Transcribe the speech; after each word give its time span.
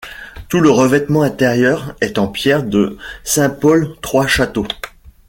Tout 0.49 0.61
le 0.61 0.71
revêtement 0.71 1.21
intérieur 1.21 1.95
est 2.01 2.17
en 2.17 2.27
pierre 2.27 2.63
de 2.63 2.97
Saint-Paul-Trois-Châteaux. 3.23 4.65